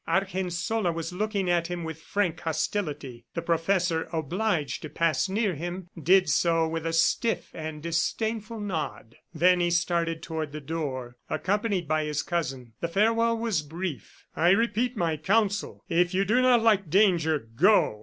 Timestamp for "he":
9.59-9.69